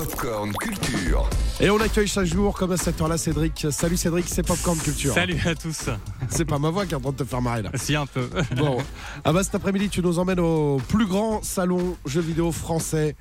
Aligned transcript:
Popcorn 0.00 0.50
Culture. 0.54 1.28
Et 1.60 1.68
on 1.68 1.78
accueille 1.78 2.06
chaque 2.06 2.24
jour, 2.24 2.56
comme 2.56 2.72
à 2.72 2.78
cette 2.78 2.98
heure-là, 3.02 3.18
Cédric. 3.18 3.66
Salut 3.70 3.98
Cédric, 3.98 4.24
c'est 4.26 4.42
Popcorn 4.42 4.78
Culture. 4.78 5.12
Salut 5.12 5.38
à 5.44 5.54
tous. 5.54 5.90
C'est 6.30 6.46
pas 6.46 6.58
ma 6.58 6.70
voix 6.70 6.86
qui 6.86 6.92
est 6.92 6.96
en 6.96 7.00
train 7.00 7.12
de 7.12 7.16
te 7.18 7.24
faire 7.24 7.42
marrer 7.42 7.60
là. 7.60 7.70
Si 7.74 7.94
un 7.94 8.06
peu. 8.06 8.26
Bon, 8.56 8.78
ah 9.24 9.32
bah 9.34 9.44
cet 9.44 9.56
après-midi, 9.56 9.90
tu 9.90 10.00
nous 10.00 10.18
emmènes 10.18 10.40
au 10.40 10.78
plus 10.88 11.04
grand 11.04 11.42
salon 11.42 11.98
jeux 12.06 12.22
vidéo 12.22 12.50
français. 12.50 13.14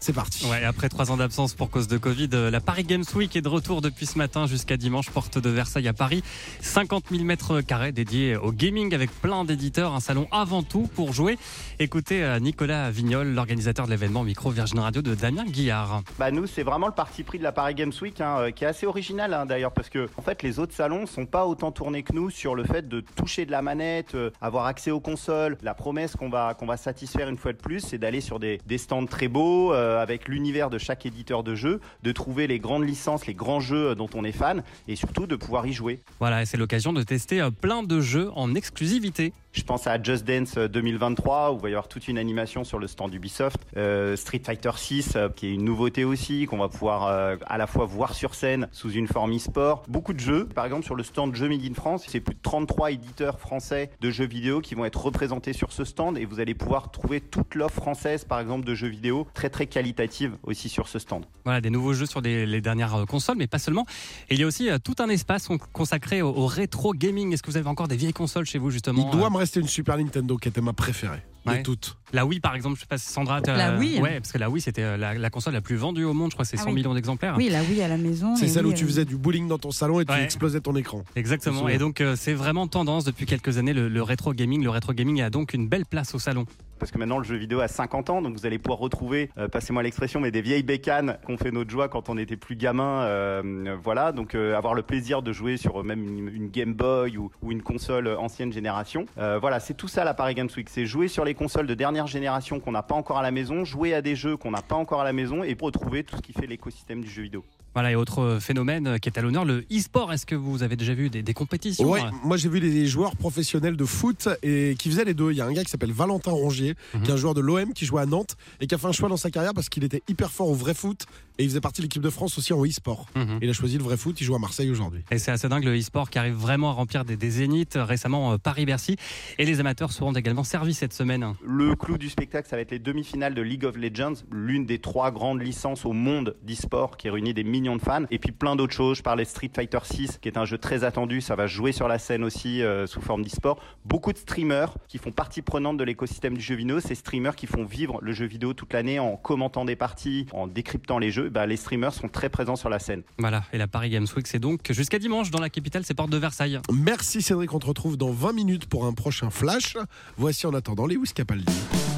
C'est 0.00 0.12
parti. 0.12 0.46
Ouais, 0.46 0.64
après 0.64 0.88
trois 0.88 1.10
ans 1.10 1.16
d'absence 1.16 1.54
pour 1.54 1.70
cause 1.70 1.88
de 1.88 1.98
Covid, 1.98 2.28
euh, 2.32 2.50
la 2.50 2.60
Paris 2.60 2.84
Games 2.84 3.04
Week 3.16 3.34
est 3.34 3.40
de 3.40 3.48
retour 3.48 3.80
depuis 3.80 4.06
ce 4.06 4.16
matin 4.16 4.46
jusqu'à 4.46 4.76
dimanche, 4.76 5.10
porte 5.10 5.38
de 5.38 5.50
Versailles 5.50 5.88
à 5.88 5.92
Paris. 5.92 6.22
50 6.60 7.06
000 7.10 7.24
mètres 7.24 7.60
carrés 7.62 7.90
dédiés 7.90 8.36
au 8.36 8.52
gaming 8.52 8.94
avec 8.94 9.10
plein 9.10 9.44
d'éditeurs, 9.44 9.94
un 9.94 10.00
salon 10.00 10.28
avant 10.30 10.62
tout 10.62 10.88
pour 10.94 11.12
jouer. 11.12 11.36
Écoutez 11.80 12.22
euh, 12.22 12.38
Nicolas 12.38 12.92
Vignol, 12.92 13.34
l'organisateur 13.34 13.86
de 13.86 13.90
l'événement 13.90 14.22
micro 14.22 14.50
Virgin 14.50 14.78
Radio 14.78 15.02
de 15.02 15.16
Damien 15.16 15.44
Guillard. 15.44 16.02
Bah 16.16 16.30
nous, 16.30 16.46
c'est 16.46 16.62
vraiment 16.62 16.86
le 16.86 16.92
parti 16.92 17.24
pris 17.24 17.38
de 17.38 17.42
la 17.42 17.52
Paris 17.52 17.74
Games 17.74 17.92
Week, 18.00 18.20
hein, 18.20 18.36
euh, 18.38 18.50
qui 18.52 18.62
est 18.62 18.68
assez 18.68 18.86
original 18.86 19.34
hein, 19.34 19.46
d'ailleurs, 19.46 19.72
parce 19.72 19.88
que 19.88 20.08
en 20.16 20.22
fait, 20.22 20.44
les 20.44 20.60
autres 20.60 20.74
salons 20.74 21.06
sont 21.06 21.26
pas 21.26 21.44
autant 21.44 21.72
tournés 21.72 22.04
que 22.04 22.12
nous 22.12 22.30
sur 22.30 22.54
le 22.54 22.62
fait 22.62 22.88
de 22.88 23.00
toucher 23.00 23.46
de 23.46 23.50
la 23.50 23.62
manette, 23.62 24.14
euh, 24.14 24.30
avoir 24.40 24.66
accès 24.66 24.92
aux 24.92 25.00
consoles. 25.00 25.58
La 25.62 25.74
promesse 25.74 26.14
qu'on 26.14 26.28
va 26.30 26.54
qu'on 26.54 26.66
va 26.66 26.76
satisfaire 26.76 27.28
une 27.28 27.36
fois 27.36 27.52
de 27.52 27.58
plus, 27.58 27.80
c'est 27.80 27.98
d'aller 27.98 28.20
sur 28.20 28.38
des, 28.38 28.60
des 28.66 28.78
stands 28.78 29.06
très 29.06 29.26
beaux, 29.26 29.72
euh, 29.72 29.87
avec 29.96 30.28
l'univers 30.28 30.70
de 30.70 30.78
chaque 30.78 31.06
éditeur 31.06 31.42
de 31.42 31.54
jeu, 31.54 31.80
de 32.02 32.12
trouver 32.12 32.46
les 32.46 32.58
grandes 32.58 32.86
licences, 32.86 33.26
les 33.26 33.34
grands 33.34 33.60
jeux 33.60 33.94
dont 33.94 34.10
on 34.14 34.24
est 34.24 34.32
fan, 34.32 34.62
et 34.86 34.96
surtout 34.96 35.26
de 35.26 35.36
pouvoir 35.36 35.66
y 35.66 35.72
jouer. 35.72 36.00
Voilà, 36.18 36.42
et 36.42 36.46
c'est 36.46 36.56
l'occasion 36.56 36.92
de 36.92 37.02
tester 37.02 37.40
euh, 37.40 37.50
plein 37.50 37.82
de 37.82 38.00
jeux 38.00 38.30
en 38.34 38.54
exclusivité. 38.54 39.32
Je 39.52 39.62
pense 39.62 39.86
à 39.86 40.00
Just 40.00 40.24
Dance 40.26 40.56
2023 40.56 41.52
où 41.52 41.56
il 41.56 41.62
va 41.62 41.68
y 41.68 41.72
avoir 41.72 41.88
toute 41.88 42.06
une 42.06 42.18
animation 42.18 42.64
sur 42.64 42.78
le 42.78 42.86
stand 42.86 43.12
Ubisoft. 43.14 43.56
Euh, 43.76 44.14
Street 44.14 44.42
Fighter 44.44 44.70
6 44.76 45.16
qui 45.34 45.46
est 45.46 45.54
une 45.54 45.64
nouveauté 45.64 46.04
aussi 46.04 46.46
qu'on 46.46 46.58
va 46.58 46.68
pouvoir 46.68 47.06
euh, 47.06 47.36
à 47.46 47.58
la 47.58 47.66
fois 47.66 47.86
voir 47.86 48.14
sur 48.14 48.34
scène 48.34 48.68
sous 48.72 48.90
une 48.92 49.08
forme 49.08 49.34
e-sport. 49.34 49.82
Beaucoup 49.88 50.12
de 50.12 50.20
jeux. 50.20 50.46
Par 50.46 50.64
exemple 50.66 50.84
sur 50.84 50.94
le 50.94 51.02
stand 51.02 51.34
Jeux 51.34 51.48
Made 51.48 51.64
in 51.64 51.74
France, 51.74 52.04
c'est 52.06 52.20
plus 52.20 52.34
de 52.34 52.40
33 52.42 52.92
éditeurs 52.92 53.40
français 53.40 53.90
de 54.00 54.10
jeux 54.10 54.26
vidéo 54.26 54.60
qui 54.60 54.74
vont 54.74 54.84
être 54.84 55.02
représentés 55.02 55.52
sur 55.54 55.72
ce 55.72 55.84
stand 55.84 56.18
et 56.18 56.24
vous 56.24 56.40
allez 56.40 56.54
pouvoir 56.54 56.90
trouver 56.90 57.20
toute 57.20 57.54
l'offre 57.54 57.76
française 57.76 58.24
par 58.24 58.40
exemple 58.40 58.64
de 58.66 58.74
jeux 58.74 58.88
vidéo 58.88 59.26
très 59.34 59.50
très 59.50 59.66
qualitative 59.66 60.36
aussi 60.44 60.68
sur 60.68 60.88
ce 60.88 60.98
stand. 60.98 61.24
Voilà, 61.44 61.60
des 61.60 61.70
nouveaux 61.70 61.94
jeux 61.94 62.06
sur 62.06 62.22
des- 62.22 62.46
les 62.46 62.60
dernières 62.60 62.94
euh, 62.94 63.04
consoles, 63.06 63.36
mais 63.38 63.46
pas 63.46 63.58
seulement. 63.58 63.86
Et 64.28 64.34
il 64.34 64.40
y 64.40 64.44
a 64.44 64.46
aussi 64.46 64.68
euh, 64.70 64.78
tout 64.78 64.94
un 64.98 65.08
espace 65.08 65.48
con- 65.48 65.58
consacré 65.72 66.20
au, 66.22 66.28
au 66.28 66.46
rétro 66.46 66.92
gaming. 66.92 67.32
Est-ce 67.32 67.42
que 67.42 67.50
vous 67.50 67.56
avez 67.56 67.68
encore 67.68 67.88
des 67.88 67.96
vieilles 67.96 68.12
consoles 68.12 68.44
chez 68.44 68.58
vous 68.58 68.70
justement 68.70 69.08
Il 69.10 69.18
doit 69.18 69.30
Rester 69.38 69.60
une 69.60 69.68
Super 69.68 69.96
Nintendo 69.96 70.36
qui 70.36 70.48
était 70.48 70.60
ma 70.60 70.72
préférée 70.72 71.22
Ouais. 71.46 71.58
de 71.58 71.62
toutes. 71.62 71.96
La 72.12 72.26
Wii 72.26 72.40
par 72.40 72.54
exemple, 72.54 72.74
je 72.76 72.80
sais 72.82 72.86
pas 72.86 72.98
si 72.98 73.10
Sandra. 73.10 73.40
La 73.40 73.78
Wii 73.78 74.00
Ouais, 74.02 74.20
parce 74.20 74.32
que 74.32 74.38
la 74.38 74.50
Wii 74.50 74.60
c'était 74.60 74.82
euh, 74.82 74.96
la, 74.98 75.14
la 75.14 75.30
console 75.30 75.54
la 75.54 75.62
plus 75.62 75.76
vendue 75.76 76.04
au 76.04 76.12
monde, 76.12 76.30
je 76.30 76.34
crois 76.36 76.44
c'est 76.44 76.58
Ah 76.58 76.64
100 76.64 76.68
oui. 76.68 76.74
millions 76.74 76.92
d'exemplaires. 76.92 77.34
Oui, 77.38 77.48
la 77.48 77.62
Wii 77.62 77.80
à 77.80 77.88
la 77.88 77.96
maison. 77.96 78.36
C'est 78.36 78.48
celle 78.48 78.66
oui, 78.66 78.72
où 78.72 78.76
tu 78.76 78.84
euh, 78.84 78.86
faisais 78.88 79.04
du 79.06 79.16
bowling 79.16 79.48
dans 79.48 79.56
ton 79.56 79.70
salon 79.70 79.98
et 80.00 80.04
tu 80.04 80.12
Ouais. 80.12 80.24
explosais 80.24 80.60
ton 80.60 80.76
écran. 80.76 81.04
Exactement. 81.16 81.66
Et 81.68 81.78
donc 81.78 82.02
euh, 82.02 82.16
c'est 82.16 82.34
vraiment 82.34 82.66
tendance 82.66 83.04
depuis 83.04 83.24
quelques 83.24 83.56
années 83.56 83.72
le, 83.72 83.88
le 83.88 84.02
rétro 84.02 84.34
gaming. 84.34 84.62
Le 84.62 84.68
rétro 84.70 84.92
gaming 84.92 85.22
a 85.22 85.30
donc 85.30 85.54
une 85.54 85.68
belle 85.68 85.86
place 85.86 86.14
au 86.14 86.18
salon. 86.18 86.44
Parce 86.78 86.90
que 86.90 86.98
maintenant 86.98 87.18
le 87.18 87.24
jeu 87.24 87.36
vidéo 87.36 87.60
a 87.60 87.68
50 87.68 88.10
ans, 88.10 88.22
donc 88.22 88.36
vous 88.36 88.46
allez 88.46 88.58
pouvoir 88.58 88.78
retrouver, 88.78 89.30
euh, 89.38 89.48
passez-moi 89.48 89.82
l'expression, 89.82 90.20
mais 90.20 90.30
des 90.30 90.40
vieilles 90.40 90.62
bécanes 90.62 91.18
qu'on 91.26 91.36
fait 91.36 91.50
notre 91.50 91.70
joie 91.70 91.88
quand 91.88 92.08
on 92.08 92.16
était 92.16 92.36
plus 92.36 92.56
gamin. 92.56 93.02
euh, 93.02 93.42
euh, 93.44 93.76
voilà, 93.82 94.12
donc 94.12 94.34
avoir 94.34 94.74
le 94.74 94.82
plaisir 94.82 95.22
de 95.22 95.32
jouer 95.32 95.56
sur 95.56 95.82
même 95.84 96.28
une, 96.28 96.48
Game 96.48 96.74
Boy 96.74 97.16
ou, 97.16 97.30
une 97.48 97.62
console 97.62 98.08
ancienne 98.08 98.52
génération. 98.52 99.06
Voilà, 99.16 99.60
c'est 99.60 99.74
tout 99.74 99.88
ça 99.88 100.04
la 100.04 100.14
Paris 100.14 100.34
Games 100.34 100.48
Week. 100.56 100.68
C'est 100.68 100.86
jouer 100.86 101.08
sur 101.08 101.24
les 101.24 101.34
consoles 101.34 101.66
de 101.66 101.74
dernière 101.74 102.06
génération 102.06 102.60
qu'on 102.60 102.72
n'a 102.72 102.82
pas 102.82 102.94
encore 102.94 103.18
à 103.18 103.22
la 103.22 103.30
maison, 103.30 103.64
jouer 103.64 103.94
à 103.94 104.02
des 104.02 104.16
jeux 104.16 104.36
qu'on 104.36 104.50
n'a 104.50 104.62
pas 104.62 104.76
encore 104.76 105.00
à 105.00 105.04
la 105.04 105.12
maison 105.12 105.42
et 105.42 105.56
retrouver 105.60 106.04
tout 106.04 106.16
ce 106.16 106.22
qui 106.22 106.32
fait 106.32 106.46
l'écosystème 106.46 107.02
du 107.02 107.10
jeu 107.10 107.22
vidéo. 107.22 107.44
Voilà, 107.74 107.92
et 107.92 107.94
autre 107.94 108.20
euh, 108.20 108.40
phénomène 108.40 108.86
euh, 108.86 108.98
qui 108.98 109.08
est 109.08 109.18
à 109.18 109.22
l'honneur, 109.22 109.44
le 109.44 109.64
e-sport. 109.72 110.12
Est-ce 110.12 110.26
que 110.26 110.34
vous 110.34 110.62
avez 110.62 110.74
déjà 110.76 110.94
vu 110.94 111.10
des, 111.10 111.22
des 111.22 111.34
compétitions 111.34 111.88
Ouais, 111.88 112.00
euh, 112.02 112.10
moi 112.24 112.36
j'ai 112.36 112.48
vu 112.48 112.60
des 112.60 112.86
joueurs 112.86 113.14
professionnels 113.16 113.76
de 113.76 113.84
foot 113.84 114.28
et 114.42 114.74
qui 114.78 114.88
faisaient 114.90 115.04
les 115.04 115.14
deux. 115.14 115.30
Il 115.30 115.36
y 115.36 115.40
a 115.40 115.46
un 115.46 115.52
gars 115.52 115.64
qui 115.64 115.70
s'appelle 115.70 115.92
Valentin 115.92 116.30
Rongier, 116.32 116.74
Mhm. 116.94 117.02
qui 117.02 117.10
est 117.10 117.14
un 117.14 117.16
joueur 117.16 117.34
de 117.34 117.40
l'OM 117.40 117.72
qui 117.72 117.84
jouait 117.86 118.02
à 118.02 118.06
Nantes 118.06 118.36
et 118.60 118.66
qui 118.66 118.74
a 118.74 118.78
fait 118.78 118.86
un 118.86 118.92
choix 118.92 119.08
dans 119.08 119.16
sa 119.16 119.30
carrière 119.30 119.54
parce 119.54 119.68
qu'il 119.68 119.84
était 119.84 120.02
hyper 120.08 120.30
fort 120.30 120.48
au 120.48 120.54
vrai 120.54 120.74
foot 120.74 121.06
et 121.38 121.44
il 121.44 121.48
faisait 121.48 121.60
partie 121.60 121.80
de 121.82 121.86
l'équipe 121.86 122.02
de 122.02 122.10
France 122.10 122.36
aussi 122.38 122.52
en 122.52 122.64
e-sport. 122.64 123.06
mhm. 123.14 123.38
Il 123.42 123.48
a 123.48 123.52
choisi 123.52 123.78
le 123.78 123.84
vrai 123.84 123.96
foot, 123.96 124.20
il 124.20 124.24
joue 124.24 124.34
à 124.34 124.38
Marseille 124.40 124.70
aujourd'hui. 124.70 125.02
Et 125.10 125.18
c'est 125.18 125.30
assez 125.30 125.48
dingue 125.48 125.64
le 125.64 125.78
e-sport 125.78 126.10
qui 126.10 126.18
arrive 126.18 126.34
vraiment 126.34 126.70
à 126.70 126.72
remplir 126.72 127.04
des, 127.04 127.16
des 127.16 127.30
zéniths. 127.30 127.76
Récemment, 127.76 128.38
Paris-Bercy. 128.38 128.96
Et 129.38 129.44
les 129.44 129.60
amateurs 129.60 129.92
seront 129.92 130.12
également 130.14 130.42
servis 130.42 130.74
cette 130.74 130.92
semaine. 130.92 131.34
Le 131.46 131.76
clou 131.76 131.96
du 131.98 132.08
spectacle, 132.08 132.48
ça 132.48 132.56
va 132.56 132.62
être 132.62 132.72
les 132.72 132.78
demi-finales 132.80 133.34
de 133.34 133.42
League 133.42 133.64
of 133.64 133.76
Legends, 133.76 134.14
l'une 134.32 134.66
des 134.66 134.78
trois 134.80 135.10
grandes 135.12 135.40
licences 135.42 135.84
au 135.84 135.92
monde 135.92 136.34
d'e-sport 136.42 136.96
qui 136.96 137.08
réunit 137.08 137.34
des 137.34 137.44
millions 137.60 137.76
de 137.76 137.82
fans. 137.82 138.04
Et 138.10 138.18
puis 138.18 138.32
plein 138.32 138.56
d'autres 138.56 138.74
choses. 138.74 138.98
Je 138.98 139.02
parlais 139.02 139.24
de 139.24 139.28
Street 139.28 139.50
Fighter 139.54 139.78
6, 139.82 140.18
qui 140.20 140.28
est 140.28 140.38
un 140.38 140.44
jeu 140.44 140.58
très 140.58 140.84
attendu. 140.84 141.20
Ça 141.20 141.36
va 141.36 141.46
jouer 141.46 141.72
sur 141.72 141.88
la 141.88 141.98
scène 141.98 142.24
aussi 142.24 142.62
euh, 142.62 142.86
sous 142.86 143.00
forme 143.00 143.22
d'e-sport. 143.22 143.60
Beaucoup 143.84 144.12
de 144.12 144.18
streamers 144.18 144.74
qui 144.88 144.98
font 144.98 145.12
partie 145.12 145.42
prenante 145.42 145.76
de 145.76 145.84
l'écosystème 145.84 146.34
du 146.34 146.40
jeu 146.40 146.54
vidéo. 146.54 146.80
Ces 146.80 146.94
streamers 146.94 147.36
qui 147.36 147.46
font 147.46 147.64
vivre 147.64 147.98
le 148.02 148.12
jeu 148.12 148.26
vidéo 148.26 148.52
toute 148.52 148.72
l'année 148.72 148.98
en 148.98 149.16
commentant 149.16 149.64
des 149.64 149.76
parties, 149.76 150.26
en 150.32 150.46
décryptant 150.46 150.98
les 150.98 151.10
jeux. 151.10 151.28
Bah, 151.28 151.46
les 151.46 151.56
streamers 151.56 151.92
sont 151.92 152.08
très 152.08 152.28
présents 152.28 152.56
sur 152.56 152.68
la 152.68 152.78
scène. 152.78 153.02
Voilà, 153.18 153.42
et 153.52 153.58
la 153.58 153.66
Paris 153.66 153.90
Games 153.90 154.06
Week, 154.16 154.26
c'est 154.26 154.38
donc 154.38 154.60
jusqu'à 154.70 154.98
dimanche 154.98 155.30
dans 155.30 155.40
la 155.40 155.50
capitale, 155.50 155.84
c'est 155.84 155.94
porte 155.94 156.10
de 156.10 156.18
Versailles. 156.18 156.60
Merci 156.72 157.22
Cédric, 157.22 157.52
on 157.52 157.58
te 157.58 157.66
retrouve 157.66 157.96
dans 157.96 158.10
20 158.10 158.32
minutes 158.32 158.66
pour 158.66 158.84
un 158.86 158.92
prochain 158.92 159.30
flash. 159.30 159.76
Voici 160.16 160.46
en 160.46 160.54
attendant 160.54 160.86
les 160.86 160.98
Capaldi. 161.14 161.97